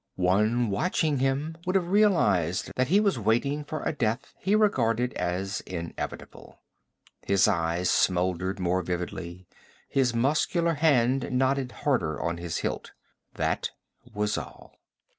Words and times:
One 0.15 0.71
watching 0.71 1.19
him 1.19 1.57
would 1.67 1.75
have 1.75 1.89
realized 1.91 2.71
that 2.75 2.87
he 2.87 2.99
was 2.99 3.19
waiting 3.19 3.63
for 3.63 3.83
a 3.83 3.93
death 3.93 4.33
he 4.39 4.55
regarded 4.55 5.13
as 5.13 5.61
inevitable. 5.67 6.57
His 7.21 7.47
eyes 7.47 7.91
smoldered 7.91 8.59
more 8.59 8.81
vividly; 8.81 9.45
his 9.87 10.11
muscular 10.15 10.73
hand 10.73 11.31
knotted 11.31 11.71
harder 11.85 12.19
on 12.19 12.37
his 12.37 12.57
hilt; 12.57 12.93
that 13.35 13.69
was 14.11 14.39
all. 14.39 14.73